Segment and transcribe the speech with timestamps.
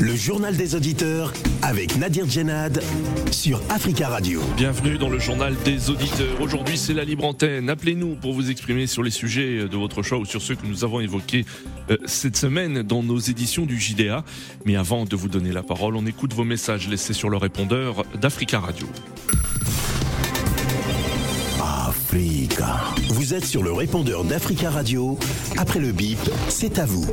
[0.00, 2.82] Le journal des auditeurs avec Nadir Djenad
[3.30, 4.40] sur Africa Radio.
[4.56, 6.40] Bienvenue dans le journal des auditeurs.
[6.40, 7.68] Aujourd'hui, c'est la libre antenne.
[7.68, 10.84] Appelez-nous pour vous exprimer sur les sujets de votre choix ou sur ceux que nous
[10.84, 11.44] avons évoqués
[11.90, 14.24] euh, cette semaine dans nos éditions du JDA.
[14.64, 18.06] Mais avant de vous donner la parole, on écoute vos messages laissés sur le répondeur
[18.18, 18.86] d'Africa Radio.
[21.60, 22.80] Africa.
[23.10, 25.18] Vous êtes sur le répondeur d'Africa Radio.
[25.58, 27.06] Après le bip, c'est à vous.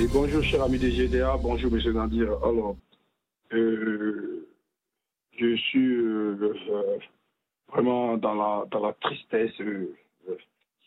[0.00, 1.36] Et bonjour, cher ami des GDA.
[1.42, 2.30] Bonjour, monsieur Nadir.
[2.42, 2.74] Alors,
[3.52, 4.48] euh,
[5.38, 6.98] je suis euh, euh,
[7.68, 9.52] vraiment dans la, dans la tristesse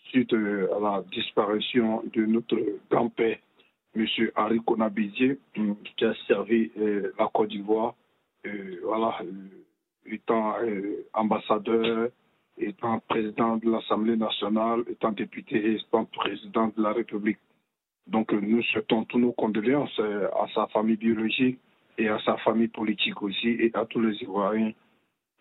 [0.05, 2.57] suite à la disparition de notre
[2.90, 3.38] grand-père,
[3.94, 7.93] monsieur Harry Konabédier, qui a servi la Côte d'Ivoire,
[8.84, 9.20] voilà,
[10.07, 10.55] étant
[11.13, 12.09] ambassadeur,
[12.57, 17.38] étant président de l'Assemblée nationale, étant député, étant président de la République.
[18.07, 21.59] Donc nous souhaitons tous nos condoléances à sa famille biologique
[21.98, 24.73] et à sa famille politique aussi et à tous les Ivoiriens.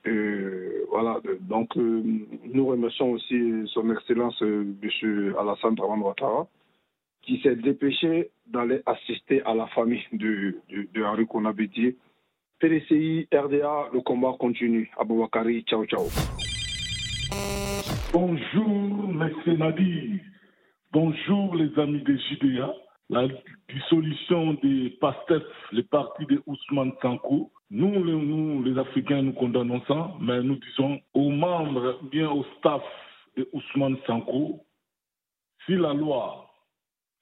[0.06, 2.02] Euh, voilà, donc euh,
[2.52, 5.34] nous remercions aussi son Excellence euh, M.
[5.38, 6.48] Alassane Ouattara
[7.22, 11.96] qui s'est dépêché d'aller assister à la famille de, de, de Henri Konabédier.
[12.58, 14.90] PDCI, RDA, le combat continue.
[14.98, 16.06] Aboubakari, ciao ciao.
[18.12, 19.56] Bonjour, M.
[19.56, 20.20] Nadir.
[20.92, 22.70] Bonjour les amis des JDA.
[23.08, 23.26] La
[23.70, 29.80] dissolution des PASTEF, les partis de Ousmane Sanko, nous, les, nous, les Africains, nous condamnons
[29.88, 32.82] ça, mais nous disons aux membres, bien au staff
[33.38, 34.66] de Ousmane Sanko,
[35.64, 36.50] si la loi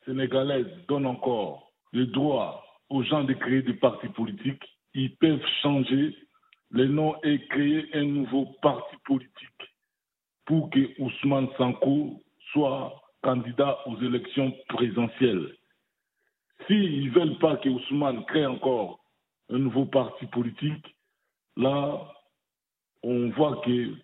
[0.05, 6.17] sénégalaise donne encore le droit aux gens de créer des partis politiques, ils peuvent changer
[6.73, 9.77] les noms et créer un nouveau parti politique
[10.47, 15.55] pour que Ousmane Sanko soit candidat aux élections présidentielles.
[16.67, 19.01] S'ils ne veulent pas que Ousmane crée encore
[19.51, 20.87] un nouveau parti politique,
[21.57, 22.07] là,
[23.03, 23.95] on voit que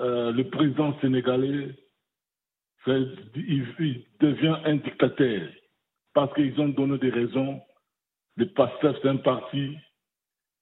[0.00, 1.74] euh, le président sénégalais
[2.86, 5.48] il, devient un dictateur
[6.14, 7.60] parce qu'ils ont donné des raisons.
[8.36, 9.76] Le PASTEF, c'est un parti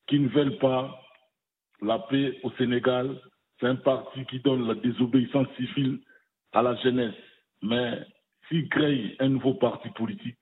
[0.07, 1.01] qui ne veut pas
[1.83, 3.21] la paix au Sénégal.
[3.61, 6.01] C'est un parti qui donne la désobéissance civile
[6.55, 7.15] à la jeunesse.
[7.63, 7.99] Mais
[8.49, 10.39] s'il crée un nouveau parti politique,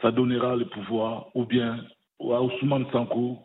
[0.00, 1.84] ça donnera le pouvoir ou bien
[2.20, 3.38] à Ousmane Sanko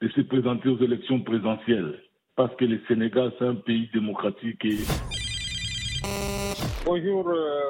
[0.00, 2.00] de se présenter aux élections présidentielles.
[2.36, 4.78] Parce que le Sénégal, c'est un pays démocratique et...
[6.84, 7.60] Bonjour euh,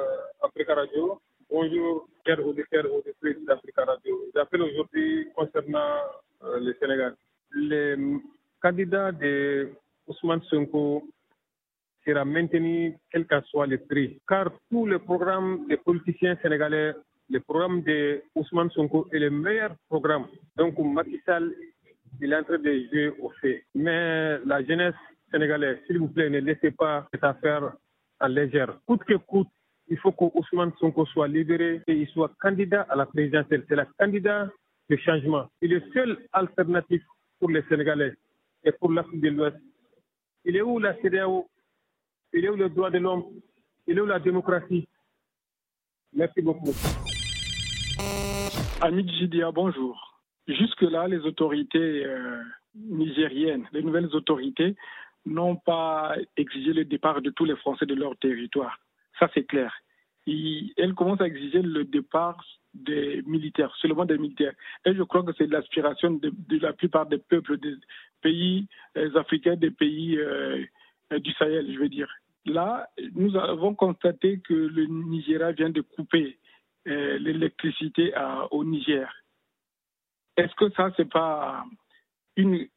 [0.43, 1.19] Africa Radio.
[1.49, 4.19] Bonjour chers auditeurs auditrices d'Africa Radio.
[4.33, 5.95] J'appelle aujourd'hui concernant
[6.43, 7.15] euh, le Sénégal.
[7.53, 7.95] Les
[8.61, 9.71] candidats de
[10.07, 11.07] Ousmane Sonko
[12.05, 14.19] sera maintenu quel que soit le prix.
[14.27, 16.93] Car tous les programmes des politiciens sénégalais,
[17.29, 20.27] le programme de Ousmane Sonko est le meilleur programme.
[20.55, 21.19] Donc Macky
[22.21, 23.63] il est en train de jouer au fait.
[23.73, 24.95] Mais la jeunesse
[25.31, 27.73] sénégalaise, s'il vous plaît, ne laissez pas cette affaire
[28.21, 28.77] en légère.
[28.85, 29.49] Coûte que coûte,
[29.87, 33.65] il faut que Ousmane Sonko soit libéré et il soit candidat à la présidentielle.
[33.67, 34.49] C'est le candidat
[34.89, 35.47] de changement.
[35.61, 37.01] Il est le seul alternatif
[37.39, 38.13] pour les Sénégalais
[38.63, 39.57] et pour l'Afrique de l'Ouest.
[40.45, 41.47] Il est où la CDAO
[42.35, 43.23] il est où le droit de l'homme?
[43.87, 44.87] Il est où la démocratie?
[46.13, 46.73] Merci beaucoup.
[48.81, 50.21] Amit Jidia, bonjour.
[50.47, 52.41] Jusque-là, les autorités euh,
[52.75, 54.75] nigériennes, les nouvelles autorités,
[55.25, 58.77] n'ont pas exigé le départ de tous les Français de leur territoire.
[59.17, 59.73] Ça, c'est clair.
[60.27, 62.43] elles commencent à exiger le départ
[62.73, 64.53] des militaires, seulement des militaires.
[64.85, 67.75] Et je crois que c'est l'aspiration de, la plupart des peuples des
[68.21, 70.65] pays euh, africains, des pays euh,
[71.11, 72.09] du Sahel, je veux dire.
[72.45, 76.37] Là, nous avons constaté que le Nigeria vient de couper
[76.87, 78.13] euh, l'électricité
[78.51, 79.11] au Niger.
[80.37, 81.65] Est-ce que ça, c'est pas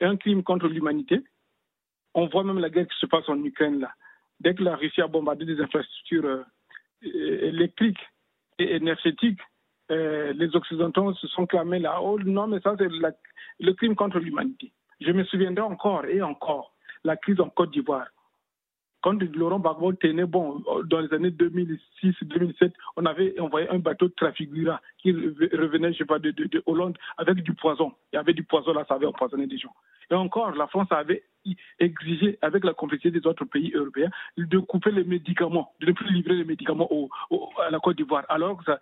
[0.00, 1.22] un crime contre l'humanité?
[2.14, 3.92] On voit même la guerre qui se passe en Ukraine là.
[4.40, 6.44] Dès que la Russie a bombardé des infrastructures euh,
[7.02, 8.00] électriques
[8.58, 9.40] et énergétiques,
[9.90, 12.00] euh, les Occidentaux se sont clamés là.
[12.00, 14.72] Oh non, mais ça, c'est le crime contre l'humanité.
[15.00, 16.72] Je me souviendrai encore et encore
[17.04, 18.06] la crise en Côte d'Ivoire
[19.00, 24.14] quand Laurent Gbagbo tenait bon, dans les années 2006-2007, on avait envoyé un bateau de
[24.14, 27.92] Trafigura qui revenait, je sais pas, de, de, Hollande avec du poison.
[28.12, 29.74] Il y avait du poison là, ça avait empoisonné des gens.
[30.10, 31.22] Et encore, la France avait
[31.78, 36.12] exigé, avec la complicité des autres pays européens, de couper les médicaments, de ne plus
[36.12, 37.08] livrer les médicaments au,
[37.64, 38.24] à la Côte d'Ivoire.
[38.28, 38.80] Alors que ça,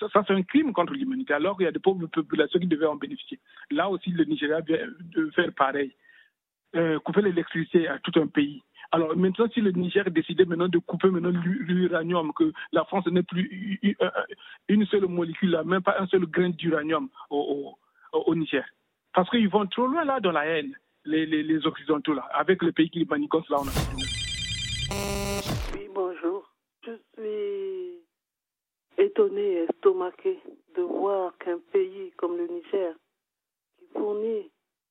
[0.00, 2.86] ça, c'est un crime contre l'humanité, alors qu'il y a des pauvres populations qui devaient
[2.86, 3.38] en bénéficier.
[3.70, 5.92] Là aussi, le Nigeria vient de faire pareil.
[6.74, 8.62] Euh, couper l'électricité à tout un pays.
[8.94, 13.22] Alors maintenant, si le Niger décidait maintenant de couper maintenant l'uranium, que la France n'ait
[13.22, 13.80] plus
[14.68, 17.74] une seule molécule, même pas un seul grain d'uranium au,
[18.34, 18.64] Niger.
[19.14, 22.72] Parce qu'ils vont trop loin là dans la haine, les, les, Occidentaux là, avec le
[22.72, 23.56] pays qui manigancent là.
[23.60, 23.64] On
[25.74, 26.52] Oui, bonjour.
[26.84, 28.02] Je suis
[28.98, 30.38] étonné et estomaqué
[30.76, 32.94] de voir qu'un pays comme le Niger,
[33.78, 34.50] qui fournit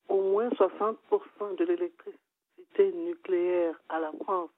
[0.10, 2.31] au moins 60% de l'électricité
[2.80, 4.50] nucléaire à la France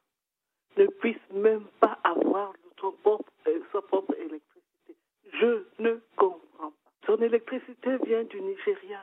[0.77, 2.53] ne puisse même pas avoir
[3.03, 4.95] propre, euh, sa propre électricité.
[5.33, 6.71] Je ne comprends pas.
[7.05, 8.99] Son électricité vient du Nigeria,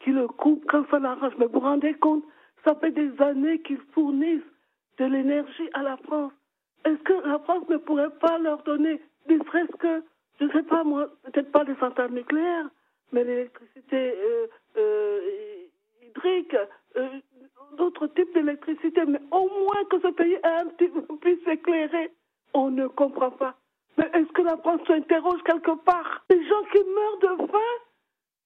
[0.00, 1.32] qui le coupe quand ça l'arrange.
[1.38, 2.24] Mais vous vous rendez compte,
[2.64, 4.42] ça fait des années qu'ils fournissent
[4.98, 6.32] de l'énergie à la France.
[6.84, 10.04] Est-ce que la France ne pourrait pas leur donner, ne serait-ce que,
[10.38, 12.68] je ne sais pas moi, peut-être pas des centrales nucléaires,
[13.12, 15.20] mais l'électricité euh, euh,
[16.96, 17.20] euh,
[17.76, 20.90] d'autres types d'électricité, mais au moins que ce pays un petit
[21.20, 22.10] puisse s'éclairer.
[22.54, 23.54] On ne comprend pas.
[23.98, 26.24] Mais est-ce que la France s'interroge quelque part?
[26.30, 27.58] Les gens qui meurent de faim?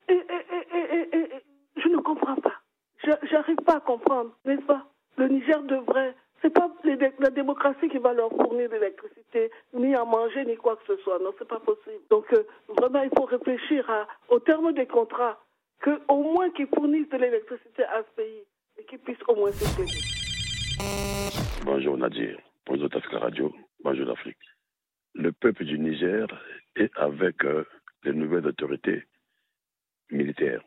[0.08, 1.28] Et, et, et,
[1.76, 2.54] je ne comprends pas.
[3.30, 4.86] J'arrive pas à comprendre, n'est-ce pas?
[5.16, 6.14] Le Niger devrait.
[6.42, 6.70] C'est pas
[7.18, 11.18] la démocratie qui va leur fournir l'électricité, ni à manger, ni quoi que ce soit.
[11.18, 12.02] Non, c'est pas possible.
[12.08, 13.86] Donc, euh, vraiment, il faut réfléchir
[14.30, 15.38] au terme des contrats
[15.82, 18.44] qu'au moins qu'ils fournissent de l'électricité à ce pays
[18.80, 20.00] et qu'ils puissent au moins s'éclairer.
[21.64, 23.54] Bonjour Nadir, bonjour Tafka Radio,
[23.84, 24.38] bonjour l'Afrique.
[25.14, 26.26] Le peuple du Niger
[26.76, 27.64] est avec euh,
[28.04, 29.04] les nouvelles autorités
[30.10, 30.62] militaires.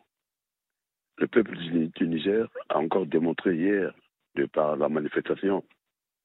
[1.18, 3.94] Le peuple du, Niger a encore démontré hier,
[4.36, 5.64] de par la manifestation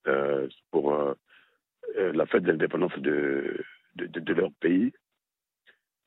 [0.06, 1.14] euh, pour euh,
[1.96, 3.64] la fête de l'indépendance de,
[3.96, 4.92] de, leur pays,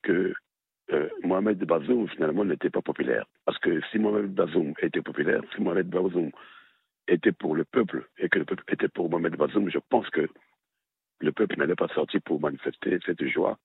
[0.04, 0.33] que
[1.24, 3.25] Mohamed Bazoum finalement n'était pas populaire.
[3.46, 6.32] Parce que si Mohamed Bazoum était populaire, si Mohamed Bazoum
[7.08, 10.28] était pour le peuple et que le peuple était pour Mohamed Bazoum, je pense que
[11.20, 13.58] le peuple n'allait pas sortir pour manifester cette joie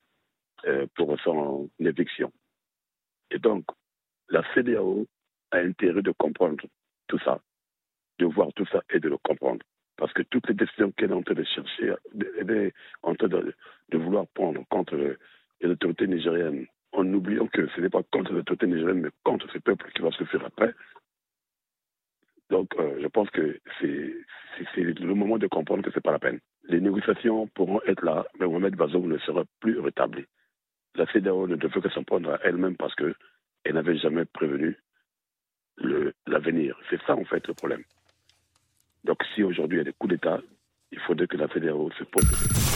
[0.67, 2.33] euh, pour son éviction.
[3.31, 3.65] Et donc,
[4.29, 5.07] la CDAO
[5.51, 6.65] a intérêt de comprendre
[7.09, 7.41] tout ça,
[8.19, 9.65] de voir tout ça et de le comprendre.
[9.97, 11.95] Parce que toutes les décisions qu'elle est en train de chercher,
[12.39, 13.55] elle est en train de,
[13.89, 14.97] de vouloir prendre contre
[15.61, 19.59] les autorités nigériennes en oubliant que ce n'est pas contre l'autorité nigérienne, mais contre ce
[19.59, 20.75] peuple qui va se faire après.
[22.51, 26.19] Donc, euh, je pense que c'est le moment de comprendre que ce n'est pas la
[26.19, 26.41] peine.
[26.65, 30.25] Les négociations pourront être là, mais Mohamed Bazoum ne sera plus rétabli.
[30.95, 33.15] La CEDEAO ne devrait que s'en prendre à elle-même parce qu'elle
[33.75, 34.79] n'avait jamais prévenu
[36.27, 36.79] l'avenir.
[36.89, 37.83] C'est ça, en fait, le problème.
[39.05, 40.41] Donc, si aujourd'hui il y a des coups d'État,
[40.93, 42.76] il faudrait que la CEDEAO se pose.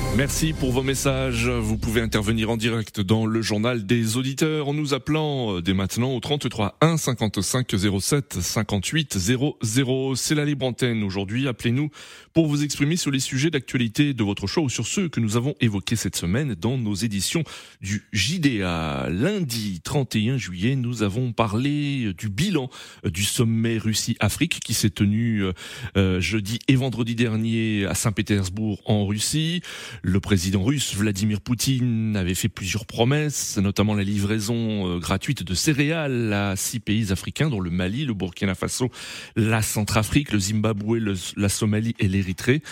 [0.17, 1.47] Merci pour vos messages.
[1.47, 5.73] Vous pouvez intervenir en direct dans le journal des auditeurs en nous appelant euh, dès
[5.73, 10.15] maintenant au 33 1 55 07 58 00.
[10.15, 11.47] C'est la libre antenne aujourd'hui.
[11.47, 11.91] Appelez-nous
[12.33, 15.37] pour vous exprimer sur les sujets d'actualité de votre choix ou sur ceux que nous
[15.37, 17.43] avons évoqués cette semaine dans nos éditions
[17.79, 19.07] du JDA.
[19.09, 22.69] Lundi 31 juillet, nous avons parlé du bilan
[23.05, 25.53] du sommet Russie-Afrique qui s'est tenu euh,
[25.95, 29.61] euh, jeudi et vendredi dernier à Saint-Pétersbourg en Russie.
[30.03, 35.53] Le président russe Vladimir Poutine avait fait plusieurs promesses, notamment la livraison euh, gratuite de
[35.53, 38.89] céréales à six pays africains, dont le Mali, le Burkina Faso,
[39.35, 40.97] la Centrafrique, le Zimbabwe,
[41.37, 42.63] la Somalie et l'Érythrée.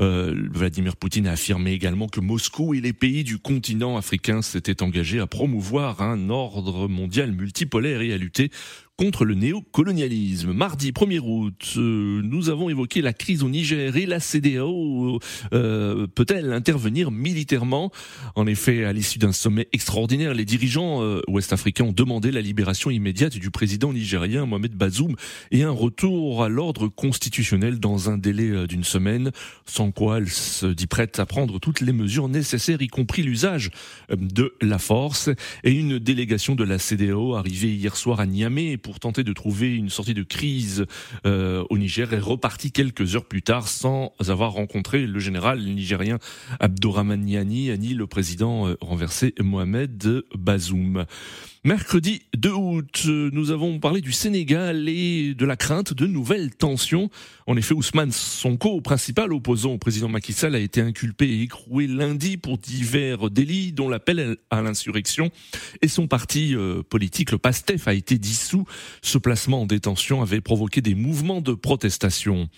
[0.00, 4.82] Euh, Vladimir Poutine a affirmé également que Moscou et les pays du continent africain s'étaient
[4.82, 8.50] engagés à promouvoir un ordre mondial multipolaire et à lutter
[8.98, 10.52] contre le néocolonialisme.
[10.52, 15.18] Mardi 1er août, euh, nous avons évoqué la crise au Niger et la CDAO
[15.54, 17.90] euh, peut-elle intervenir militairement?
[18.36, 22.90] En effet, à l'issue d'un sommet extraordinaire, les dirigeants euh, ouest-africains ont demandé la libération
[22.90, 25.16] immédiate du président nigérien Mohamed Bazoum
[25.50, 29.30] et un retour à l'ordre constitutionnel dans un délai d'une semaine,
[29.64, 33.70] sans quoi elle se dit prête à prendre toutes les mesures nécessaires, y compris l'usage
[34.10, 35.30] de la force.
[35.64, 39.74] Et une délégation de la CDAO arrivée hier soir à Niamey pour tenter de trouver
[39.74, 40.86] une sortie de crise
[41.26, 46.18] euh, au Niger est reparti quelques heures plus tard sans avoir rencontré le général nigérien
[46.60, 51.06] Abdourahmane Niani, ni le président euh, renversé Mohamed Bazoum.
[51.64, 57.08] Mercredi 2 août, nous avons parlé du Sénégal et de la crainte de nouvelles tensions.
[57.46, 61.86] En effet, Ousmane Sonko, principal opposant au président Macky Sall, a été inculpé et écroué
[61.86, 65.30] lundi pour divers délits, dont l'appel à l'insurrection.
[65.82, 68.64] Et son parti euh, politique, le PASTEF, a été dissous.
[69.00, 72.48] Ce placement en détention avait provoqué des mouvements de protestation.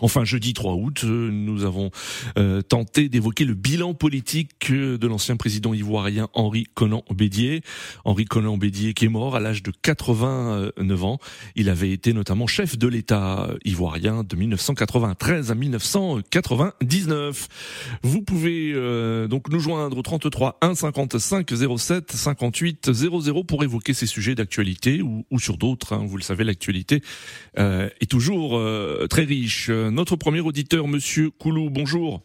[0.00, 1.90] Enfin, jeudi 3 août, euh, nous avons
[2.36, 7.62] euh, tenté d'évoquer le bilan politique euh, de l'ancien président ivoirien Henri Conan Bédier.
[8.04, 11.18] Henri Conan Bédier qui est mort à l'âge de 89 ans.
[11.54, 17.48] Il avait été notamment chef de l'État ivoirien de 1993 à 1999.
[18.02, 18.74] Vous pouvez
[19.28, 25.02] donc nous joindre au 33 1 55 07 58 00 pour évoquer ces sujets d'actualité
[25.02, 25.92] ou, sur d'autres.
[25.92, 26.04] Hein.
[26.06, 27.00] Vous le savez, l'actualité
[27.56, 28.60] est toujours
[29.08, 32.20] très riche notre premier auditeur, Monsieur Koulou, bonjour.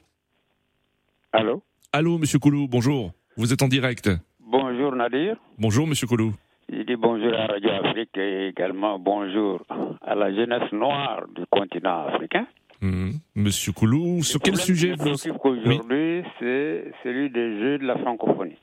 [1.31, 1.63] Allô?
[1.93, 3.11] Allô, Monsieur Koulou, bonjour.
[3.37, 4.09] Vous êtes en direct.
[4.39, 5.37] Bonjour Nadir.
[5.57, 6.33] Bonjour, Monsieur Koulou.
[6.71, 9.61] Je dis bonjour à Radio Afrique et également bonjour
[10.01, 12.45] à la jeunesse noire du continent africain.
[12.81, 13.11] Hmm.
[13.35, 18.57] Monsieur Koulou, sur quel sujet vous aujourd'hui, c'est celui des Jeux de la francophonie.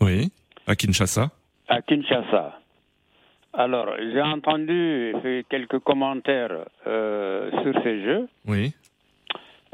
[0.00, 0.32] Oui,
[0.66, 1.30] à Kinshasa.
[1.68, 2.58] À Kinshasa.
[3.56, 5.14] Alors, j'ai entendu
[5.48, 8.28] quelques commentaires euh, sur ces jeux.
[8.46, 8.72] Oui.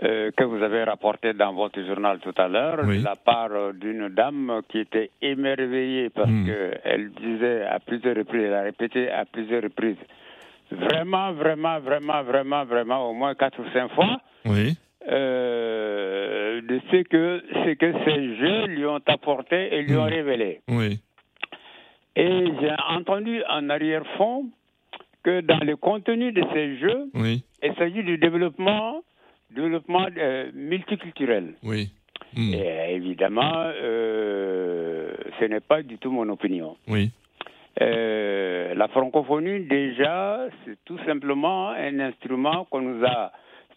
[0.03, 4.09] Euh, que vous avez rapporté dans votre journal tout à l'heure, de la part d'une
[4.09, 6.47] dame qui était émerveillée parce hmm.
[6.47, 9.99] qu'elle disait à plusieurs reprises, elle a répété à plusieurs reprises,
[10.71, 14.75] vraiment, vraiment, vraiment, vraiment, vraiment, au moins quatre ou cinq fois, oui.
[15.11, 20.15] Euh, de ce que, ce que ces jeux lui ont apporté et lui ont hmm.
[20.15, 20.61] révélé.
[20.69, 20.99] Oui.
[22.17, 24.47] Et j'ai entendu en arrière-fond
[25.23, 29.02] que dans le contenu de ces jeux, il s'agit du développement,
[29.50, 31.55] développement euh, multiculturel.
[31.62, 31.90] Oui.
[32.35, 32.55] Hmm.
[32.55, 36.76] Et évidemment, euh, ce n'est pas du tout mon opinion.
[36.88, 37.11] Oui.
[37.81, 43.33] Euh, la francophonie, déjà, c'est tout simplement un instrument qu'on nous a,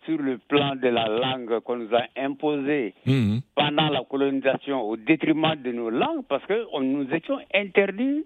[0.06, 3.40] sur le plan de la langue, qu'on nous a imposé hmm.
[3.56, 8.26] pendant la colonisation au détriment de nos langues, parce que nous étions interdits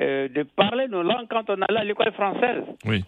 [0.00, 2.64] euh, de parler nos langues quand on allait à l'école française.
[2.84, 3.04] Oui.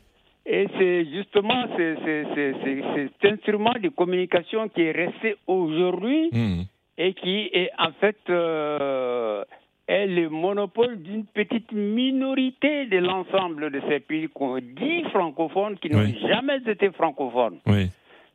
[0.47, 6.63] Et c'est justement cet instrument de communication qui est resté aujourd'hui hmm.
[6.99, 9.45] et qui est en fait euh,
[9.91, 15.91] est le monopole d'une petite minorité de l'ensemble de ces pays qu'on dit francophones qui
[15.91, 17.59] n'ont jamais été francophones.
[17.67, 17.91] Oui.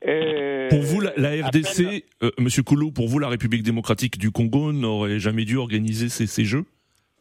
[0.07, 2.03] Euh, pour vous, la, RDC,
[2.39, 6.45] Monsieur Koulou, pour vous, la République démocratique du Congo n'aurait jamais dû organiser ces, ces
[6.45, 6.65] jeux?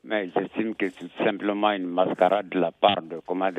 [0.06, 3.50] Mais j'estime que c'est simplement une mascarade de la part de, comment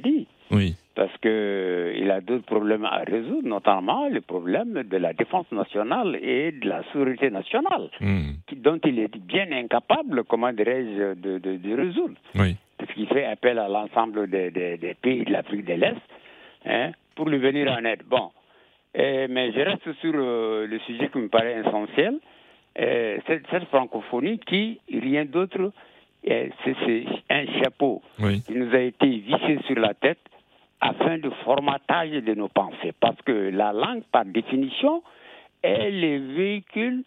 [0.00, 0.26] dit.
[0.50, 0.74] Oui.
[0.94, 6.52] Parce qu'il a d'autres problèmes à résoudre, notamment le problème de la défense nationale et
[6.52, 8.32] de la sécurité nationale, hmm.
[8.56, 12.14] dont il est bien incapable, comment dirais-je, de, de, résoudre.
[12.34, 12.56] Oui.
[12.76, 15.96] Parce qu'il fait appel à l'ensemble des, des, pays de l'Afrique de l'Est
[16.66, 18.02] hein, pour lui venir en aide.
[18.06, 18.30] Bon.
[18.94, 22.18] mais je reste sur euh, le sujet qui me paraît essentiel.
[22.78, 25.72] Euh, cette, francophonie qui, rien d'autre,
[26.30, 28.02] euh, c'est un chapeau
[28.46, 30.20] qui nous a été vissé sur la tête
[30.80, 32.92] afin de formatage de nos pensées.
[32.98, 35.02] Parce que la langue, par définition,
[35.62, 37.04] est le véhicule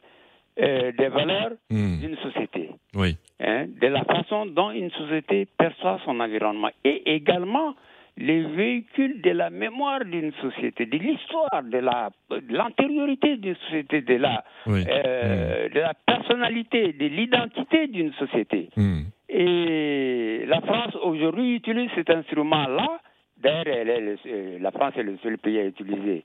[0.60, 2.00] euh, des valeurs hmm.
[2.00, 2.70] d'une société.
[2.94, 3.18] Oui.
[3.42, 6.70] Hein, de la façon dont une société perçoit son environnement.
[6.84, 7.76] Et également
[8.18, 12.10] les véhicules de la mémoire d'une société, de l'histoire, de la
[12.50, 18.70] l'antériorité d'une société, de la euh, de la personnalité, de l'identité d'une société.
[18.78, 19.02] Hmm.
[19.28, 23.02] Et la France aujourd'hui utilise cet instrument-là.
[23.38, 26.24] D'ailleurs, euh, la France est le seul pays à utiliser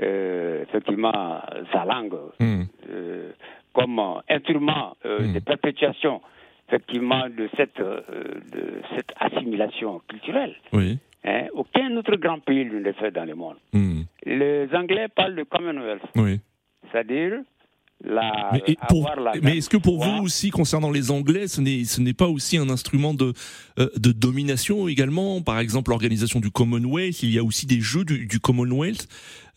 [0.00, 1.40] euh, effectivement
[1.72, 2.62] sa langue hmm.
[3.72, 6.20] comme instrument de perpétuation
[6.68, 10.56] effectivement de cette, de cette assimilation culturelle.
[10.72, 10.98] Oui.
[11.26, 13.56] Hein, aucun autre grand pays ne le fait dans le monde.
[13.72, 14.02] Hmm.
[14.24, 16.02] Les Anglais parlent de Commonwealth.
[16.14, 16.40] Oui.
[16.90, 17.40] C'est-à-dire
[18.04, 18.52] la,
[19.42, 22.58] mais, est-ce que pour vous aussi, concernant les Anglais, ce n'est, ce n'est pas aussi
[22.58, 23.32] un instrument de,
[23.78, 25.40] euh, de domination également?
[25.40, 29.08] Par exemple, l'organisation du Commonwealth, il y a aussi des jeux du, du Commonwealth.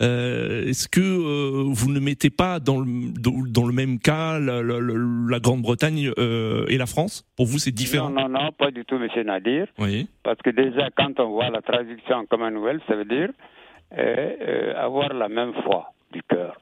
[0.01, 3.11] Euh, est-ce que euh, vous ne mettez pas dans le,
[3.51, 7.25] dans le même cas la, la, Grande-Bretagne euh, et la France?
[7.35, 9.67] Pour vous, c'est différent Non, non, non, pas du tout, Monsieur Nadir.
[9.77, 10.07] Oui.
[10.23, 13.29] Parce que déjà, quand on voit la traduction en Commonwealth, ça veut dire
[14.77, 16.55] avoir la même foi du cœur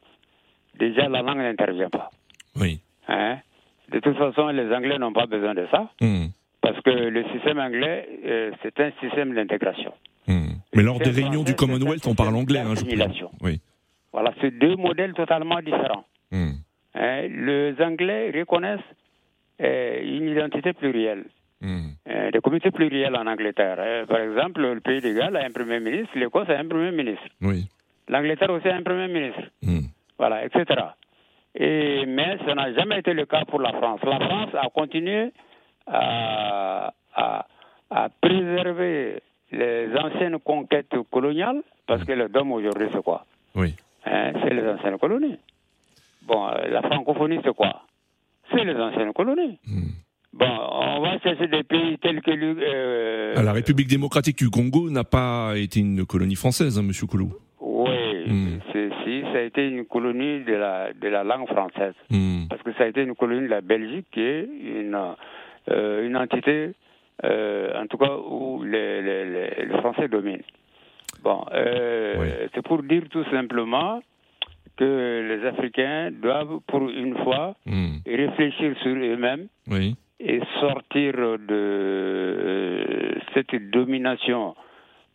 [0.77, 2.09] déjà la langue n'intervient pas.
[2.59, 2.81] Oui.
[3.07, 3.37] Hein?
[3.91, 5.89] De toute façon, les Anglais n'ont pas besoin de ça.
[6.01, 6.27] Hmm.
[6.61, 9.93] Parce que le système anglais, euh, c'est un système d'intégration.
[10.27, 10.57] Hmm.
[10.75, 12.59] Mais lors des réunions du Commonwealth, on parle anglais.
[12.59, 13.61] Hein, je oui.
[14.11, 16.05] Voilà, c'est deux modèles totalement différents.
[16.31, 16.51] Hmm.
[16.95, 17.27] Hein?
[17.29, 18.79] Les Anglais reconnaissent
[19.59, 21.25] une identité plurielle.
[21.59, 21.93] Hmm.
[22.05, 24.05] des communautés plurielles en Angleterre.
[24.07, 27.25] par exemple, le pays de Galles a un premier ministre, l'Écosse a un premier ministre.
[27.41, 27.67] Oui.
[28.09, 29.41] L'Angleterre aussi a un premier ministre.
[30.17, 30.65] Voilà, etc.
[31.55, 33.99] Et, mais ça n'a jamais été le cas pour la France.
[34.03, 35.31] La France a continué
[35.87, 39.21] à, à, préserver
[39.51, 43.25] les anciennes conquêtes coloniales, parce que le DOM aujourd'hui, c'est quoi?
[43.55, 43.73] Oui.
[44.05, 45.37] Hein, c'est les anciennes colonies.
[46.27, 47.83] Bon, euh, la francophonie, c'est quoi?
[48.51, 49.57] C'est les anciennes colonies.
[49.65, 49.91] Hmm.
[50.33, 52.31] Bon, on va chercher des pays tels que...
[52.31, 57.07] Euh, ah, la République démocratique du Congo n'a pas été une colonie française, hein, Monsieur
[57.07, 57.33] Koulou.
[57.59, 58.59] Oui, hmm.
[58.71, 58.86] si,
[59.31, 61.93] ça a été une colonie de la, de la langue française.
[62.09, 62.47] Hmm.
[62.49, 64.97] Parce que ça a été une colonie de la Belgique qui est une,
[65.69, 66.71] euh, une entité,
[67.23, 70.43] euh, en tout cas, où les, les, les Français dominent.
[71.23, 74.01] Bon, euh, c'est pour dire tout simplement
[74.77, 77.97] que les Africains doivent, pour une fois, hmm.
[78.05, 79.47] réfléchir sur eux-mêmes
[80.19, 81.13] et sortir
[81.47, 84.55] de cette domination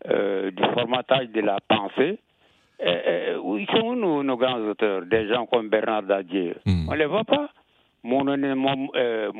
[0.05, 2.19] du formatage de la pensée.
[3.43, 6.89] Où ils sont nos, nos, grands auteurs, des gens comme Bernard Dadier hmm.
[6.89, 7.51] On ne les voit pas.
[8.05, 9.31] Mon euh,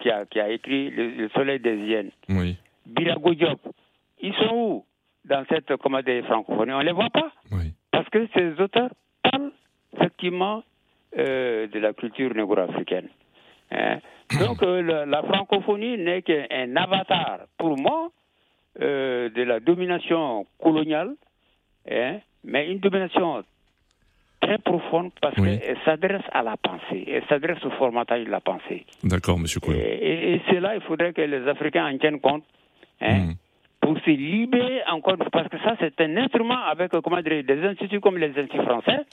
[0.00, 2.10] qui a, qui a écrit Le, Soleil des Hyènes.
[2.28, 2.56] Oui.
[2.86, 3.60] Birago Diop.
[4.20, 4.84] Ils sont où
[5.24, 7.32] dans cette comédie francophonie On ne les voit pas.
[7.90, 8.90] Parce que ces auteurs
[9.22, 9.52] parlent
[9.96, 10.62] effectivement
[11.18, 13.08] euh, de la culture négro-africaine.
[13.70, 13.98] Hein.
[14.38, 18.10] Donc euh, la, francophonie n'est qu'un avatar, pour moi,
[18.78, 21.14] de la domination coloniale,
[21.90, 23.42] hein, mais une domination
[24.40, 28.86] très profonde parce qu'elle s'adresse à la pensée, elle s'adresse au formatage de la pensée.
[29.04, 29.78] D'accord, monsieur Koulou.
[29.78, 32.44] Et, et, c'est là, il faudrait que les Africains en tiennent compte.
[33.00, 33.32] Hein, hmm.
[33.80, 38.00] Pour se libérer encore, parce que ça, c'est un instrument avec, comment dire, des instituts
[38.00, 39.06] comme les instituts français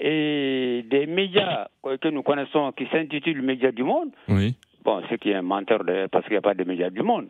[0.00, 1.68] et des médias
[2.00, 4.12] que nous connaissons qui s'intitulent Médias du Monde.
[4.28, 4.56] Oui.
[4.82, 7.28] Bon, ce qui est un menteur parce qu'il n'y a pas de médias du monde.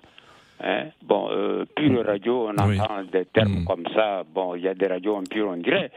[0.62, 0.87] Hein?
[1.02, 3.64] Bon, euh, pure radio, on entend des termes hmm.
[3.64, 4.23] comme ça.
[4.34, 5.90] Bon, il y a des radios en pur, on dirait.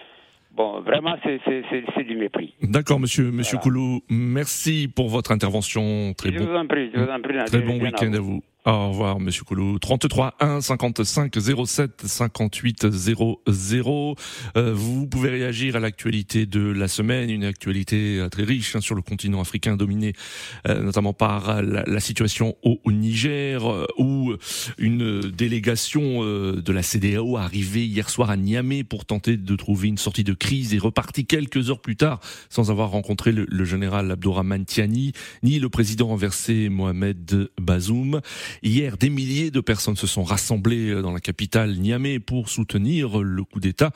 [0.52, 2.56] Bon, vraiment, c'est du mépris.
[2.64, 4.02] D'accord, monsieur, monsieur Koulou.
[4.10, 6.14] Merci pour votre intervention.
[6.18, 7.38] Très je bon, vous en prie, je vous en prie.
[7.46, 8.42] Très bon week-end à vous.
[8.68, 9.80] Au revoir, Monsieur Koulou.
[9.80, 14.16] 33 1 55 07 58 00.
[14.56, 18.94] vous pouvez réagir à l'actualité de la semaine, une actualité euh, très riche hein, sur
[18.94, 20.12] le continent africain dominé
[20.68, 24.34] euh, notamment par la, situation au, Niger, euh, où
[24.78, 29.98] une délégation de la CDAO arrivée hier soir à Niamey pour tenter de trouver une
[29.98, 34.12] sortie de crise et reparti quelques heures plus tard sans avoir rencontré le, le général
[34.12, 38.20] Abdourahman Tiani ni le président renversé Mohamed Bazoum.
[38.64, 43.20] Hier, des milliers de personnes se sont rassemblées euh, dans la capitale Niamey pour soutenir
[43.20, 43.92] le coup d'État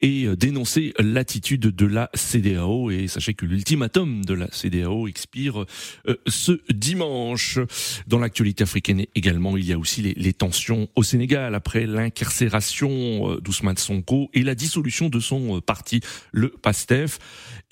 [0.00, 2.90] et euh, dénoncer l'attitude de la CDAO.
[2.90, 5.64] Et sachez que l'ultimatum de la CDAO expire
[6.08, 7.58] euh, ce dimanche.
[8.06, 13.76] Dans l'actualité africaine également, il y a aussi les, tensions au Sénégal après l'incarcération d'Ousmane
[13.76, 16.00] Sonko et la dissolution de son parti,
[16.32, 17.18] le PASTEF.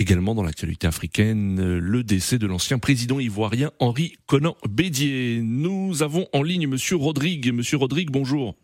[0.01, 5.41] Également dans l'actualité africaine, le décès de l'ancien président ivoirien Henri Conan Bédier.
[5.43, 7.53] Nous avons en ligne Monsieur Rodrigue.
[7.53, 8.55] Monsieur Rodrigue, bonjour.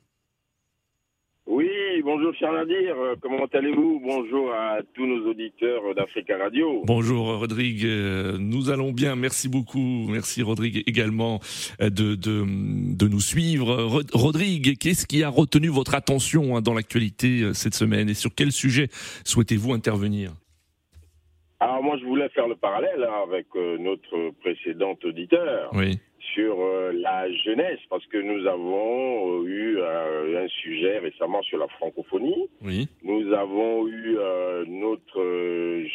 [1.46, 1.68] Oui,
[2.02, 4.00] bonjour cher Nadir, comment allez-vous?
[4.02, 6.82] Bonjour à tous nos auditeurs d'Africa Radio.
[6.86, 7.86] Bonjour Rodrigue,
[8.38, 11.40] nous allons bien, merci beaucoup, merci Rodrigue également
[11.80, 14.02] de, de, nous suivre.
[14.14, 18.08] Rodrigue, qu'est-ce qui a retenu votre attention hein, dans l'actualité euh, cette semaine?
[18.08, 18.88] Et sur quel sujet
[19.24, 20.32] souhaitez-vous intervenir?
[21.60, 25.70] Alors moi, je voulais faire le parallèle hein, avec euh, notre précédent auditeur.
[25.74, 25.98] Oui
[26.34, 31.58] sur euh, la jeunesse, parce que nous avons euh, eu euh, un sujet récemment sur
[31.58, 32.48] la francophonie.
[32.62, 32.88] Oui.
[33.02, 34.16] Nous avons eu
[34.66, 35.22] notre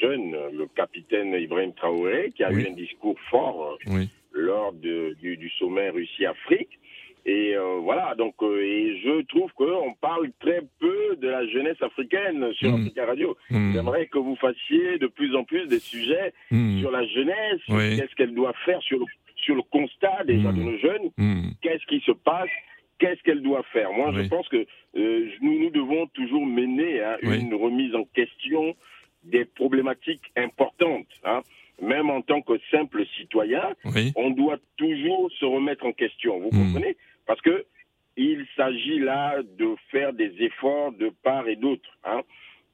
[0.02, 3.78] jeune, le capitaine Ibrahim Traoré, qui a eu un discours fort
[4.32, 6.80] lors de, du, sommet Russie-Afrique.
[7.26, 12.72] Et voilà, donc et je trouve qu'on parle très peu de la jeunesse africaine sur
[12.72, 12.82] mmh.
[12.82, 13.38] Africa Radio.
[13.50, 13.74] Mm.
[13.74, 16.80] J'aimerais que vous fassiez de plus en plus des sujets mm.
[16.80, 19.06] sur la jeunesse, qu'est-ce qu'elle doit faire sur le
[19.50, 20.66] sur le constat déjà de hmm.
[20.66, 21.10] nos jeunes.
[21.18, 21.50] Hmm.
[21.62, 22.50] Qu'est-ce qui se passe
[23.00, 23.92] Qu'est-ce qu'elle doit faire?
[23.94, 28.76] Moi, je pense que euh, nous, nous devons toujours mener hein, une remise en question
[29.24, 31.08] des problématiques importantes.
[31.24, 31.42] Hein.
[31.82, 33.74] Même en tant que simple citoyen,
[34.16, 36.40] on doit toujours se remettre en question.
[36.40, 36.74] Vous hmm.
[36.74, 36.98] comprenez?
[37.26, 37.66] Parce que
[38.18, 41.90] il s'agit là de faire des efforts de part et d'autre.
[42.04, 42.22] Hein.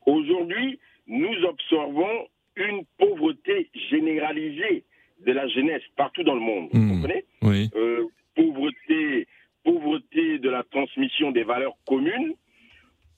[0.08, 4.84] Aujourd'hui, nous observons une pauvreté généralisée
[5.26, 6.70] de la jeunesse partout dans le monde.
[6.72, 6.90] Vous hmm.
[6.90, 7.70] comprenez oui.
[7.76, 9.28] Euh, pauvreté,
[9.64, 12.34] pauvreté de la transmission des valeurs communes,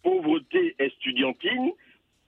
[0.04, 1.72] pauvreté estudiantine,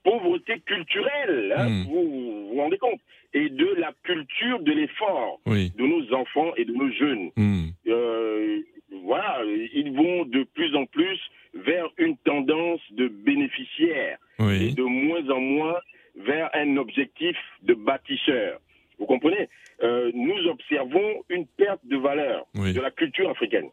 [0.04, 1.54] pauvreté culturelle.
[1.58, 1.70] Hein.
[1.70, 1.84] Hmm.
[1.84, 3.00] Vous, vous rendez compte,
[3.34, 7.30] et de la culture de l'effort de nos enfants et de nos jeunes.
[7.36, 7.68] Hmm.
[7.88, 8.60] Euh,
[9.04, 11.20] voilà, ils vont de plus en plus
[11.54, 15.78] vers une tendance de bénéficiaires et de moins en moins
[16.16, 18.60] vers un objectif de bâtisseur.
[19.10, 19.50] Vous comprenez
[19.82, 23.70] euh, Nous observons une perte de valeur de la culture africaine.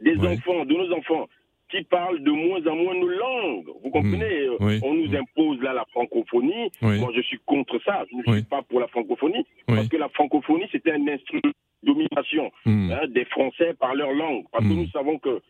[0.00, 1.28] Des enfants, de nos enfants,
[1.70, 3.68] qui parlent de moins en moins nos langues.
[3.84, 4.80] Vous comprenez mmh.
[4.82, 6.72] On nous impose là la francophonie.
[6.82, 8.04] Moi, je suis contre ça.
[8.10, 9.46] Je ne suis pas pour la francophonie.
[9.66, 12.90] Parce que la francophonie, c'est un instrument de domination mmh.
[12.90, 14.46] hein, des Français par leur langue.
[14.50, 15.40] Parce que nous savons que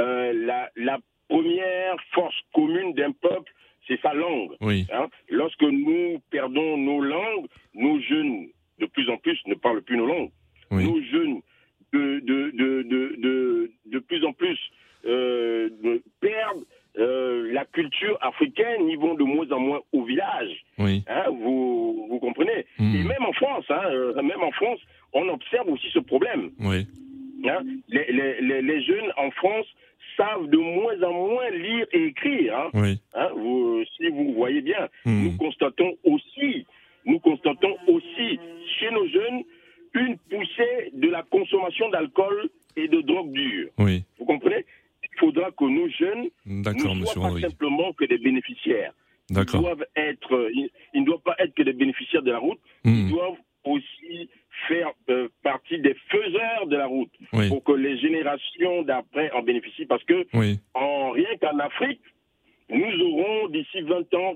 [0.00, 3.52] euh, la, la, première force commune d'un peuple,
[3.86, 4.52] c'est sa langue.
[4.60, 5.08] Hein?
[5.30, 10.06] Lorsque nous perdons nos langues, nos jeunes, de plus en plus, ne parlent plus nos
[10.06, 10.30] langues.
[10.70, 11.40] Nos jeunes,
[11.92, 12.82] de, de, de,
[13.18, 14.58] de, de plus en plus,
[15.06, 15.68] euh,
[16.20, 16.64] perdent
[16.98, 20.64] euh, la culture africaine, ils vont de moins en moins au village.
[20.78, 21.04] Oui.
[21.08, 22.66] Hein, vous, vous comprenez?
[22.78, 22.96] Mm.
[22.96, 24.80] Et même en France, hein, euh, même en France,
[25.12, 26.50] on observe aussi ce problème.
[26.58, 26.86] Oui.
[27.44, 29.66] Hein, les, les, les, les jeunes en France
[30.16, 32.56] savent de moins en moins lire et écrire.
[32.58, 32.70] Hein.
[32.74, 33.00] Oui.
[33.14, 35.24] Hein, vous, si vous voyez bien, Mm.
[35.24, 36.66] nous constatons aussi,
[37.04, 38.38] nous constatons aussi
[38.78, 39.42] chez nos jeunes
[39.94, 43.68] une poussée de la consommation d'alcool et de drogue dure.
[43.78, 44.04] Oui.
[44.18, 44.64] Vous comprenez?
[45.02, 48.92] Il faudra que nos jeunes ne soient pas simplement que des bénéficiaires.
[49.30, 52.58] Ils doivent être, ils, ils ne doivent pas être que des bénéficiaires de la route.
[52.84, 52.90] Mm.
[52.94, 54.05] Ils doivent aussi
[54.68, 57.48] faire euh, partie des faiseurs de la route Oui.
[57.48, 59.86] pour que les générations d'après en bénéficient.
[59.86, 60.58] Parce que Oui.
[60.74, 62.00] en rien qu'en Afrique,
[62.70, 64.34] nous aurons d'ici 20 ans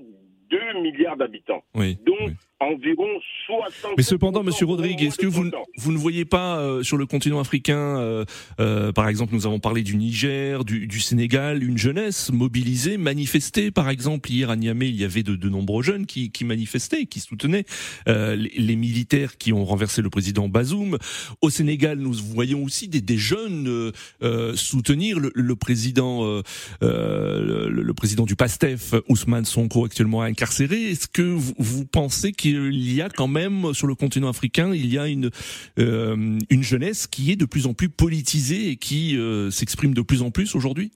[0.49, 1.97] 2 milliards d'habitants, Oui.
[2.05, 2.29] dont
[2.61, 3.07] environ
[3.47, 3.91] 60.
[3.97, 7.05] Mais cependant, Monsieur Rodrigue, est-ce que vous, ne- vous ne voyez pas euh, sur le
[7.05, 8.23] continent africain, euh,
[8.59, 13.71] euh, par exemple, nous avons parlé du Niger, du, du Sénégal, une jeunesse mobilisée, manifestée,
[13.71, 17.05] par exemple, hier à Niamey, il y avait de, de nombreux jeunes qui, qui manifestaient,
[17.07, 17.65] qui soutenaient
[18.07, 20.97] euh, les, les militaires qui ont renversé le président Bazoum.
[21.41, 23.91] Au Sénégal, nous voyons aussi des, des jeunes euh,
[24.23, 26.43] euh, soutenir le, le président, euh,
[26.83, 30.91] euh, le, le président du PASTEF, Ousmane Sonko, actuellement incarcéré.
[30.91, 34.91] Est-ce que vous, vous pensez qu'il y a quand même sur le continent africain, il
[34.93, 35.29] y a une
[35.79, 36.15] euh,
[36.49, 40.21] une jeunesse qui est de plus en plus politisée et qui euh, s'exprime de plus
[40.21, 40.91] en plus aujourd'hui?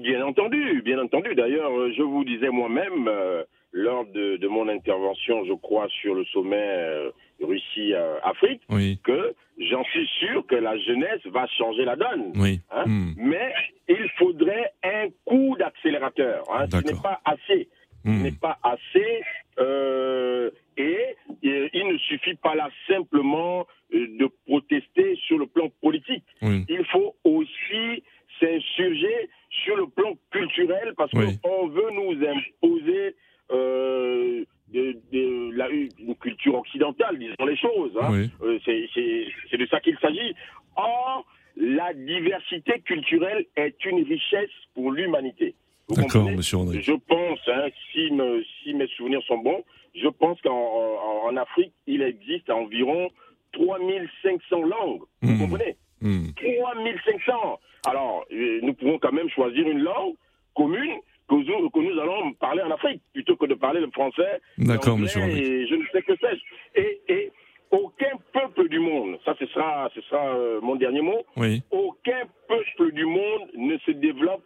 [0.00, 1.34] Bien entendu, bien entendu.
[1.34, 6.14] D'ailleurs, euh, je vous disais moi-même, euh, lors de, de mon intervention, je crois, sur
[6.14, 7.10] le sommet
[7.42, 8.98] Russie-Afrique, Oui.
[9.04, 12.32] que j'en suis sûr que la jeunesse va changer la donne.
[12.36, 12.60] Oui.
[12.70, 12.84] hein.
[12.86, 13.12] Hmm.
[13.18, 13.52] Mais
[13.88, 16.44] il faudrait un coup d'accélérateur.
[16.52, 16.66] Hein.
[16.70, 17.68] Ce n'est pas assez.
[18.08, 18.22] Hmm.
[18.22, 19.22] n'est pas assez.
[19.58, 25.68] euh, et, et il ne suffit pas là simplement euh, de protester sur le plan
[25.82, 26.24] politique.
[26.42, 26.64] Oui.
[26.68, 28.02] Il faut aussi
[28.40, 29.28] s'insurger
[29.64, 31.38] sur le plan culturel parce Oui.
[31.42, 33.16] qu'on veut nous imposer
[33.50, 37.92] euh, de, de la, une culture occidentale, disons les choses.
[38.00, 38.08] hein.
[38.12, 38.30] Oui.
[38.42, 40.34] Euh, c'est- de ça qu'il s'agit.
[40.76, 45.54] Or, la diversité culturelle est une richesse pour l'humanité.
[45.90, 46.82] D'accord, Monsieur Rodrigue.
[46.82, 51.36] Je pense, hein, si, me- si mes souvenirs sont bons, je pense qu'en en, en
[51.36, 53.08] Afrique, il existe environ
[53.52, 55.02] 3500 langues.
[55.22, 55.38] Vous Hmm.
[55.38, 56.28] comprenez Hmm.
[56.36, 60.14] 3500 Alors, euh, nous pouvons quand même choisir une langue
[60.54, 60.96] commune
[61.28, 64.96] que nous, que nous allons parler en Afrique, plutôt que de parler le français, D'accord,
[64.96, 66.80] monsieur et je ne sais que sais-je.
[66.80, 67.32] Et, et
[67.70, 71.62] aucun peuple du monde, ça ce sera, ce sera euh, mon dernier mot, Oui.
[71.70, 74.42] aucun peuple du monde ne se développe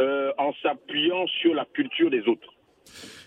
[0.00, 2.48] euh, en s'appuyant sur la culture des autres.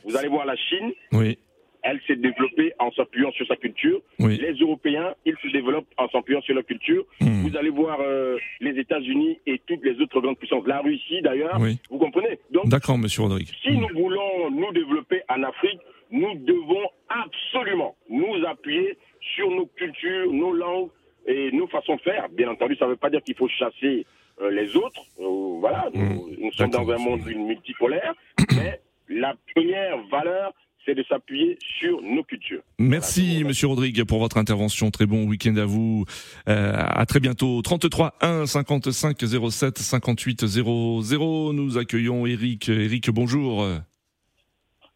[0.05, 1.37] Vous allez voir la Chine, Oui.
[1.83, 4.01] elle s'est développée en s'appuyant sur sa culture.
[4.19, 4.37] Oui.
[4.37, 7.03] Les Européens, ils se développent en s'appuyant sur leur culture.
[7.19, 7.43] Hmm.
[7.43, 11.57] Vous allez voir euh, les États-Unis et toutes les autres grandes puissances, la Russie d'ailleurs.
[11.59, 11.77] Oui.
[11.89, 12.39] Vous comprenez?
[12.65, 13.49] D'accord, Monsieur Rodrigue.
[13.63, 15.79] si nous voulons nous développer en Afrique,
[16.11, 18.97] nous devons absolument nous appuyer
[19.35, 20.89] sur nos cultures, nos langues
[21.27, 22.27] et nos façons de faire.
[22.29, 24.05] Bien entendu, ça ne veut pas dire qu'il faut chasser
[24.49, 25.01] les autres.
[25.19, 28.13] Euh, voilà, nous, nous sommes dans un monde multipolaire,
[28.55, 30.53] mais la première valeur,
[30.85, 32.61] c'est de s'appuyer sur nos cultures.
[32.79, 34.89] Merci, Monsieur Rodrigue, pour votre intervention.
[34.89, 36.05] Très bon week-end à vous.
[36.49, 37.61] Euh, à très bientôt.
[37.61, 39.17] 33 1 55
[39.51, 41.53] 07 58 00.
[41.53, 42.69] Nous accueillons Eric.
[42.69, 43.63] Eric, bonjour.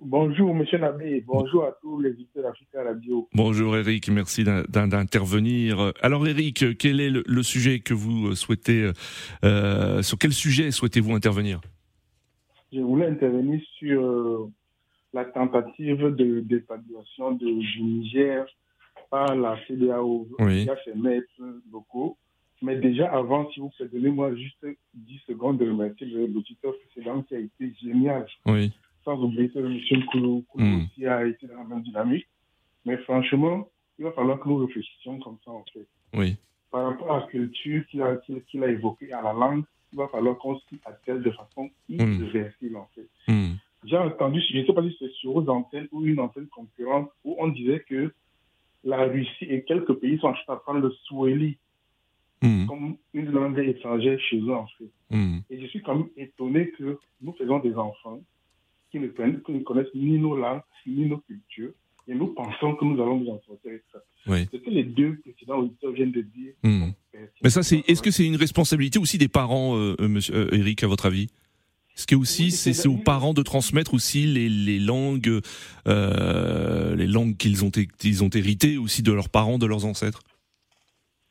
[0.02, 1.22] Bonjour, monsieur Nabi.
[1.22, 3.30] Bonjour à tous les auditeurs d'Africa Radio.
[3.34, 5.94] Bonjour Eric, merci d'in- d'in- d'intervenir.
[6.02, 8.92] Alors Eric, quel est le, sujet que vous souhaitez,
[9.46, 11.62] euh, sur quel sujet souhaitez-vous intervenir?
[12.74, 14.52] Je voulais intervenir sur euh,
[15.14, 18.46] la tentative de d'évaluation de, du Niger
[19.10, 20.64] par la CDAO Oui.
[20.64, 22.18] via ses maîtres locaux.
[22.62, 26.74] Mais déjà avant, si vous pouvez donner moi juste 10 secondes de remercier le l'auditeur
[26.86, 28.26] précédent qui a été génial.
[28.46, 28.74] Oui.
[29.06, 30.06] Sans oublier que M.
[30.12, 30.44] Koulou,
[30.94, 32.28] qui a été dans la même dynamique.
[32.86, 35.88] Mais franchement, il va falloir que nous réfléchissions comme ça, en fait.
[36.14, 36.36] Oui.
[36.72, 39.64] Par rapport à la culture qu'il a, qu'il a évoquée, à la langue,
[39.94, 43.08] il va falloir qu'on s'y attelle de façon irréversible, en fait.
[43.32, 43.54] Mm.
[43.86, 47.12] J'ai entendu, je ne sais pas si c'est sur aux antennes ou une antenne concurrente,
[47.24, 48.14] où on disait que
[48.84, 51.58] la Russie et quelques pays sont en train d'apprendre le swahili
[52.42, 52.66] mm.
[52.66, 54.90] comme une langue étrangère chez eux, en fait.
[55.50, 58.20] Et je suis quand même étonné que nous faisons des enfants
[58.96, 61.72] qui ne, connaissent, qui ne connaissent ni nos langues, ni nos cultures,
[62.08, 64.00] et nous pensons que nous allons nous en sortir avec ça.
[64.28, 64.48] Oui.
[64.52, 66.54] Ce que les deux précédents auditeurs viennent de dire.
[66.64, 66.92] Mm.
[67.44, 70.56] Mais ça, c'est, est-ce que c'est une responsabilité aussi des parents, euh, euh, monsieur euh,
[70.56, 71.30] Eric, à votre avis?
[71.98, 75.40] Est-ce que aussi c'est, c'est aux parents de transmettre aussi les, les langues,
[75.88, 80.22] euh, les langues qu'ils ont, qu'ils ont héritées aussi de leurs parents, de leurs ancêtres?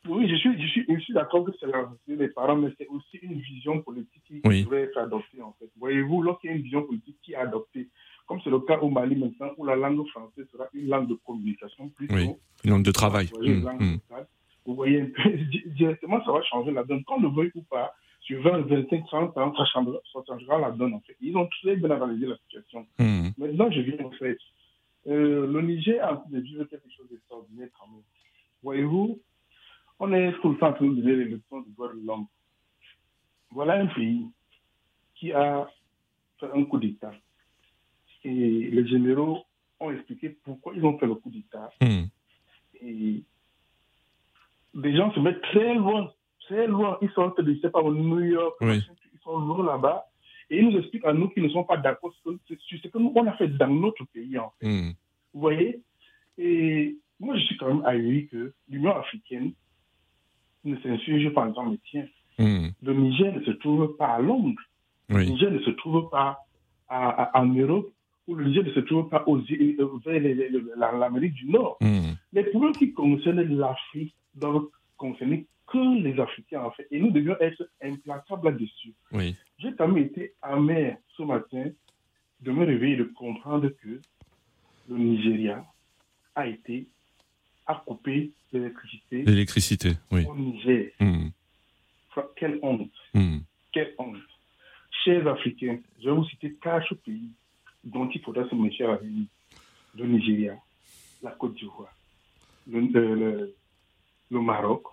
[0.07, 2.87] Oui, je suis, je suis, je suis d'accord que c'est la des parents, mais c'est
[2.87, 4.63] aussi une vision politique qui Oui.
[4.63, 5.69] devrait être adoptée en fait.
[5.77, 7.89] Voyez-vous, lorsqu'il y a une vision politique qui est adoptée,
[8.27, 11.15] comme c'est le cas au Mali maintenant, où la langue française sera une langue de
[11.25, 12.29] communication plutôt Oui,
[12.63, 13.27] une langue de travail.
[13.27, 13.91] Vous voyez, une Mm, langue mm.
[14.09, 14.27] locale.
[14.65, 17.03] Vous voyez, un peu, di- directement, ça va changer la donne.
[17.03, 20.71] Qu'on le veuille ou pas, sur 20, 25, 30 ans, ça changera, ça changera la
[20.71, 21.15] donne, en fait.
[21.21, 22.85] Ils ont très bien analysé la situation.
[22.99, 23.29] Mm.
[23.37, 24.37] Maintenant, je viens au fait.
[25.07, 28.01] Euh, le Niger a en train de vivre quelque chose d'extraordinaire quand même.
[28.63, 29.19] Voyez-vous,
[29.99, 32.25] on est tout le temps en train de donner les leçons du droit de l'homme.
[33.51, 34.25] Voilà un pays
[35.15, 35.67] qui a
[36.39, 37.13] fait un coup d'État.
[38.23, 39.43] Et les généraux
[39.79, 41.69] ont expliqué pourquoi ils ont fait le coup d'État.
[41.81, 42.05] Mm.
[42.81, 43.23] Et
[44.73, 46.97] des gens se mettent très loin, très loin.
[47.01, 48.81] Ils sont, je sais pas, au New York, Oui.
[49.13, 50.05] ils sont loin là-bas.
[50.49, 53.11] Et ils nous expliquent à nous qu'ils ne sont pas d'accord sur ce que nous,
[53.15, 54.67] on a fait dans notre pays, en fait.
[54.67, 54.93] Mm.
[55.33, 55.81] Vous voyez?
[56.37, 59.53] Et moi, je suis quand même ahuri que l'Union africaine
[60.65, 62.05] ne s'insurge pas en disant, mais tiens,
[62.37, 62.67] Mm.
[62.83, 64.59] le Niger ne se trouve pas à Londres.
[65.07, 65.23] Le.
[65.23, 66.37] Niger ne se trouve pas
[66.89, 67.89] à- à- en Europe,
[68.27, 71.77] ou le Niger ne se trouve pas aux, euh, vers l'Amérique du Nord.
[71.79, 72.11] Mm.
[72.33, 74.65] Les problèmes qui concernent l'Afrique doivent
[74.97, 76.87] concerner que les Africains, en fait.
[76.91, 78.93] Et nous devions être implacables là-dessus.
[79.13, 79.35] Oui.
[79.57, 81.69] J'ai quand même été amer ce matin
[82.41, 84.01] de me réveiller et de comprendre que
[84.89, 85.63] le Nigeria
[86.35, 86.87] a été,
[87.67, 90.25] a coupé l'électricité L'électricité, oui.
[90.25, 90.91] au Niger.
[92.37, 93.39] Quelle honte, Mm.
[93.73, 94.17] quelle honte.
[95.03, 97.29] Chers Africains, je vais vous citer quatre pays
[97.83, 99.27] dont il faudra se méfier à vie.
[99.97, 100.55] Le Nigeria,
[101.21, 101.93] la Côte d'Ivoire,
[102.67, 103.55] le, le- le-
[104.31, 104.83] le Maroc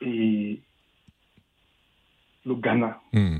[0.00, 0.60] et
[2.46, 3.00] le Ghana.
[3.12, 3.38] Mm.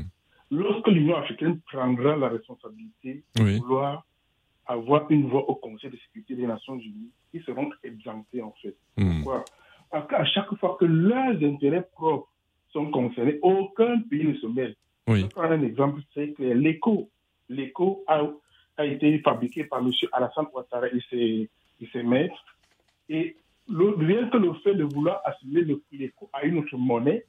[0.53, 3.59] Lorsque l'Union africaine prendra la responsabilité de Oui.
[3.59, 4.05] vouloir
[4.71, 8.77] avoir une voix au Conseil de sécurité des Nations Unies, ils seront exemptés en fait.
[8.97, 9.23] Mm.
[9.23, 9.45] Pourquoi?
[9.91, 12.29] Parce qu'à chaque fois que leurs intérêts propres
[12.73, 14.77] sont concernés, aucun pays ne se mêle.
[15.09, 15.21] Oui.
[15.23, 16.55] Je prendre un exemple très clair.
[16.55, 17.11] L'écho,
[17.49, 18.23] l'écho a,
[18.77, 19.91] a été fabriqué par M.
[20.13, 22.45] Alassane Ouattara et ses, et ses maîtres.
[23.09, 23.37] Et
[23.69, 27.25] le, rien que le fait de vouloir assimiler le- l'écho à une autre monnaie,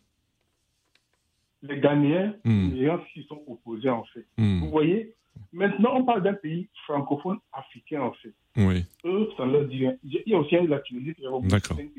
[1.64, 2.70] les Ghanéens, Mm.
[2.74, 4.26] les gens qui sont opposés en fait.
[4.38, 4.60] Mm.
[4.62, 5.16] Vous voyez
[5.54, 8.34] Maintenant, on parle d'un pays francophone africain en fait.
[8.58, 8.86] Oui.
[9.06, 9.96] Eux, ça leur dit rien.
[10.04, 11.24] Il y a aussi un la Tunisie, il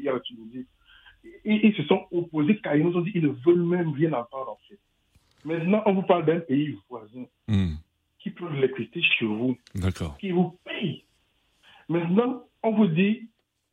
[0.05, 0.67] y a la Tunisie.
[1.45, 4.13] Ils, ils se sont opposés car ils nous ont dit qu'ils ne veulent même rien
[4.13, 4.79] entendre en fait.
[5.45, 7.75] Maintenant, on vous parle d'un pays voisin Mm.
[8.21, 10.17] qui prend l'électricité chez vous, D'accord.
[10.19, 11.05] qui vous paye.
[11.89, 13.29] Maintenant, on vous dit,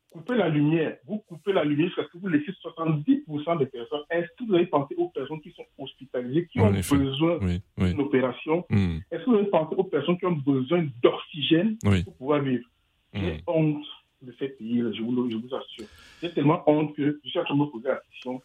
[0.10, 0.98] coupez la lumière.
[1.06, 4.02] Vous coupez la lumière parce que vous laissez 70% des personnes.
[4.10, 6.98] Est-ce que vous avez pensé aux personnes qui sont hospitalisées, qui En ont effet.
[6.98, 7.62] besoin Oui.
[7.78, 7.92] Oui.
[7.92, 8.66] d'une opération?
[8.70, 8.98] Mm.
[9.12, 12.04] Est-ce que vous avez pensé aux personnes qui ont besoin d'oxygène Oui.
[12.04, 12.66] pour pouvoir vivre?
[13.14, 13.84] J'ai honte
[14.22, 15.86] de ces pays-là, je vous, je vous assure.
[16.22, 18.42] J'ai tellement honte que je train de me poser la question.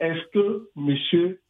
[0.00, 1.40] Est-ce que, monsieur,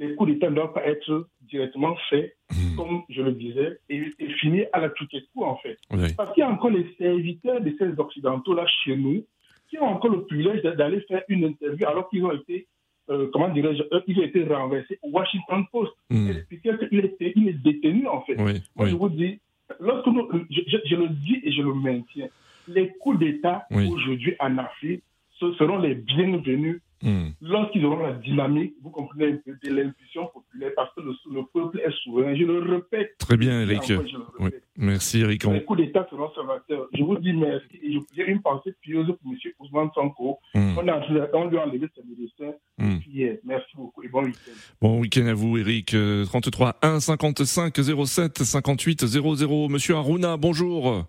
[0.00, 2.36] les coups d'État ne doivent pas être directement faits,
[2.76, 5.04] comme je le disais, et, et finir à la coup
[5.44, 6.14] en fait Oui.
[6.16, 9.24] Parce qu'il y a encore les serviteurs de ces Occidentaux-là chez nous
[9.68, 12.66] qui ont encore le privilège d'a- d'aller faire une interview alors qu'ils ont été,
[13.10, 16.30] euh, comment dirais-je, eux, ils ont été renversés au Washington Post, Mm.
[16.30, 18.36] expliquant qu'il était, il est détenu en fait.
[18.38, 18.54] Oui.
[18.74, 18.90] Moi, Oui.
[18.90, 19.38] je vous dis,
[19.78, 22.28] lorsque nous- je, je- je le dis et je le maintiens,
[22.68, 25.02] les coups d'État aujourd'hui en Afrique,
[25.38, 27.30] ce seront les bienvenus Mm.
[27.40, 31.42] lorsqu'ils auront la dynamique, vous comprenez un peu, de l'impulsion populaire, parce que le, le
[31.52, 32.34] peuple est souverain.
[32.34, 33.16] Je le répète.
[33.18, 33.88] Très bien, Eric.
[33.88, 34.04] le
[34.38, 34.50] Oui.
[34.76, 35.44] Merci, Eric.
[35.44, 36.88] Les coups d'État seront salvateurs.
[36.94, 37.66] Je vous dis merci.
[37.82, 39.38] Et je- J'ai une pensée pieuse pour M.
[39.60, 40.38] Ousmane Sanko.
[40.54, 40.78] Mm.
[40.78, 42.96] On, de- on lui a enlevé ses médecins Mm.
[43.10, 43.36] hier.
[43.44, 44.52] Merci beaucoup et bon week-end.
[44.80, 45.94] Bon week-end à vous, Eric.
[45.94, 47.74] Euh, 33 1 55
[48.06, 49.68] 07 58 00.
[49.68, 51.04] Monsieur Aruna, bonjour.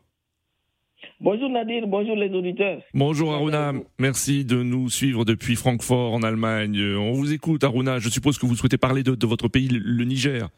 [1.24, 2.82] Bonjour Nadir, bonjour les auditeurs.
[2.96, 6.78] Bonjour Aruna, merci de nous suivre depuis Francfort en Allemagne.
[6.80, 9.68] Euh, On vous écoute Aruna, je suppose que vous souhaitez parler de, de votre pays,
[9.70, 10.50] le, Niger.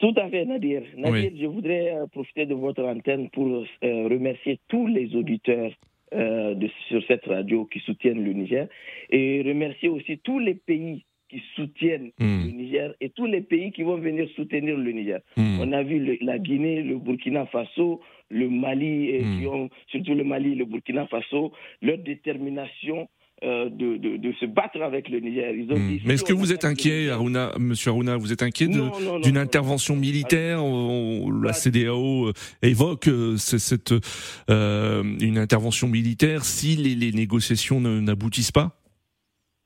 [0.00, 0.82] Tout à fait, Nadir.
[0.96, 3.64] Nadir, je voudrais euh, profiter de votre antenne pour euh,
[4.08, 5.70] remercier tous les auditeurs
[6.12, 8.66] euh, de, sur cette radio qui soutiennent le Niger
[9.10, 12.44] et remercier aussi tous les pays qui soutiennent Hmm.
[12.46, 15.20] le Niger et tous les pays qui vont venir soutenir le Niger.
[15.36, 15.58] Hmm.
[15.60, 19.38] On a vu le- la Guinée, le Burkina Faso, le Mali, et Hmm.
[19.40, 23.08] qui ont, surtout le Mali et le Burkina Faso, leur détermination
[23.44, 25.52] euh, de, de, de se battre avec le Niger.
[25.54, 26.06] Ils ont dit, Hmm.
[26.06, 29.94] Mais est-ce que vous êtes inquiet, Aruna, Monsieur Aruna, vous êtes inquiet non, d'une intervention
[29.94, 33.92] militaire On- La CDAO euh, évoque euh, cette
[34.48, 38.72] euh, une intervention militaire si les, les négociations n'aboutissent pas?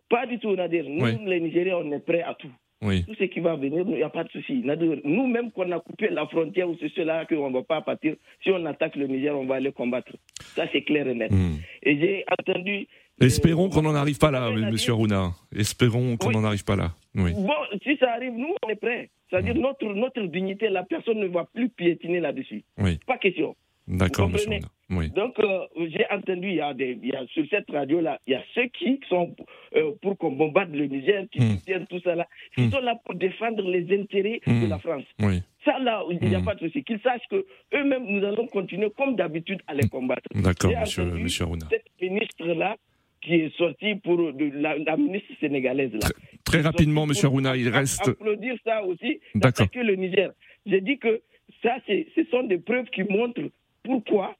[0.08, 0.84] Pas du tout, Nadir.
[0.88, 2.50] Nous, les Nigériens, on est prêts à tout.
[2.82, 3.04] Oui.
[3.04, 4.62] Tout ce qui va venir, il n'y a pas de souci.
[5.04, 8.50] Nous-mêmes, qu'on a coupé la frontière ou c'est cela qu'on ne va pas partir, si
[8.50, 10.12] on attaque le Niger, on va aller combattre.
[10.54, 11.30] Ça, c'est clair et net.
[11.30, 11.56] Hmm.
[11.82, 12.88] Et j'ai entendu.
[13.20, 15.32] Espérons qu'on n'en arrive pas là, Monsieur Aruna.
[15.54, 16.92] Espérons qu'on n'en arrive pas là.
[17.14, 17.32] Oui.
[17.34, 19.10] Bon, si ça arrive, nous, on est prêts.
[19.28, 22.64] C'est-à-dire, notre, notre dignité, la personne ne va plus piétiner là-dessus.
[22.78, 22.98] Oui.
[23.06, 23.54] Pas question.
[23.90, 24.60] D'accord, Monsieur.
[24.90, 25.08] Oui.
[25.10, 28.32] Donc, euh, j'ai entendu, il y, a des, il y a, sur cette radio-là, il
[28.32, 29.36] y a ceux qui sont
[29.76, 31.50] euh, pour qu'on bombarde le Niger, qui Hmm.
[31.58, 32.26] soutiennent tout ça là,
[32.56, 34.68] qui sont là pour défendre les intérêts de Hmm.
[34.68, 35.04] la France.
[35.20, 35.42] Oui.
[35.64, 36.44] Ça, là, il n'y a Hmm.
[36.44, 36.82] pas de souci.
[36.82, 40.22] Qu'ils sachent que eux-mêmes, nous allons continuer comme d'habitude à les combattre.
[40.34, 41.66] D'accord, Monsieur, Monsieur Aruna.
[41.70, 42.76] Cette ministre-là,
[43.22, 46.08] qui est sortie pour de la, la ministre sénégalaise, là.
[46.44, 48.08] Très rapidement, Monsieur Aruna, il reste.
[48.08, 49.70] Applaudir ça aussi, D'accord.
[49.70, 50.30] que le Niger.
[50.66, 51.20] J'ai dit que
[51.62, 53.42] ça, ce sont des preuves qui montrent
[53.82, 54.34] pourquoi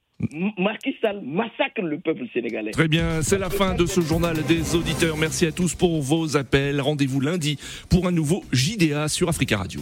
[0.57, 2.71] Macky Sall massacre le peuple sénégalais.
[2.71, 5.17] Très bien, c'est la fin de ce journal des auditeurs.
[5.17, 6.79] Merci à tous pour vos appels.
[6.79, 7.57] Rendez-vous lundi
[7.89, 9.81] pour un nouveau JDA sur Africa Radio.